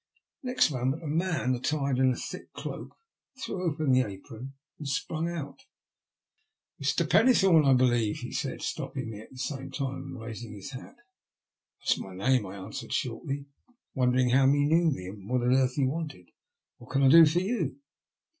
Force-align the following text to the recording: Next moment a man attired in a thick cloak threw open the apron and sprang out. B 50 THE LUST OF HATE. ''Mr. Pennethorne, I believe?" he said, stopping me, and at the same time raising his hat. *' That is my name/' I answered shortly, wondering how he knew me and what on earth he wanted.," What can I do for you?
Next 0.41 0.71
moment 0.71 1.03
a 1.03 1.07
man 1.07 1.53
attired 1.53 1.99
in 1.99 2.11
a 2.11 2.15
thick 2.15 2.51
cloak 2.53 2.95
threw 3.39 3.61
open 3.71 3.91
the 3.91 4.01
apron 4.01 4.53
and 4.79 4.87
sprang 4.87 5.29
out. 5.29 5.59
B 5.59 5.59
50 5.59 5.63
THE 5.63 6.79
LUST 6.87 7.01
OF 7.01 7.05
HATE. 7.05 7.11
''Mr. 7.11 7.11
Pennethorne, 7.11 7.65
I 7.67 7.73
believe?" 7.75 8.17
he 8.21 8.31
said, 8.31 8.63
stopping 8.63 9.11
me, 9.11 9.17
and 9.19 9.25
at 9.25 9.31
the 9.33 9.37
same 9.37 9.69
time 9.69 10.17
raising 10.17 10.53
his 10.53 10.71
hat. 10.71 10.95
*' 11.39 11.81
That 11.81 11.91
is 11.91 11.99
my 11.99 12.15
name/' 12.15 12.47
I 12.51 12.55
answered 12.57 12.93
shortly, 12.93 13.45
wondering 13.93 14.29
how 14.31 14.47
he 14.47 14.65
knew 14.65 14.89
me 14.89 15.05
and 15.05 15.29
what 15.29 15.43
on 15.43 15.53
earth 15.53 15.75
he 15.75 15.85
wanted.," 15.85 16.29
What 16.79 16.89
can 16.89 17.03
I 17.03 17.07
do 17.09 17.23
for 17.27 17.41
you? 17.41 17.77